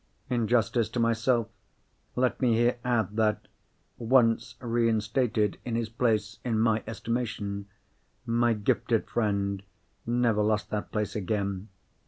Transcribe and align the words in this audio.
In 0.31 0.47
justice 0.47 0.89
to 0.89 0.99
myself, 0.99 1.47
let 2.15 2.41
me 2.41 2.55
here 2.55 2.79
add 2.83 3.17
that, 3.17 3.47
once 3.99 4.55
reinstated 4.59 5.59
in 5.63 5.75
his 5.75 5.89
place 5.89 6.39
in 6.43 6.57
my 6.59 6.81
estimation, 6.87 7.67
my 8.25 8.53
gifted 8.53 9.07
friend 9.07 9.61
never 10.07 10.41
lost 10.41 10.71
that 10.71 10.91
place 10.91 11.15
again. 11.15 11.67